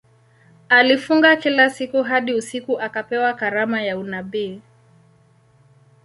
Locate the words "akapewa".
2.79-3.33